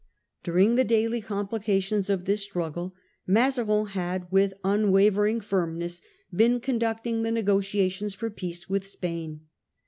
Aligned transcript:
During 0.41 0.77
the 0.77 0.83
daily 0.83 1.21
complications 1.21 2.09
of 2.09 2.25
this 2.25 2.41
struggle 2.41 2.95
Maza 3.27 3.63
rin 3.63 3.85
had 3.89 4.31
with 4.31 4.55
unwavering 4.63 5.39
firmness 5.39 6.01
been 6.33 6.59
conducting 6.59 7.17
the 7.17 7.29
The 7.29 7.29
war 7.29 7.33
negotiations 7.35 8.15
for 8.15 8.31
peace 8.31 8.67
with 8.67 8.87
Spain. 8.87 9.41